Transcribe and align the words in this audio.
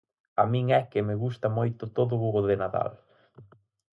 A 0.41 0.43
min 0.51 0.65
é 0.79 0.81
que 0.91 1.05
me 1.07 1.15
gusta 1.23 1.47
moito 1.57 1.83
todo 1.97 2.13
o 2.39 2.41
de 2.49 2.55
Nadal. 2.61 2.91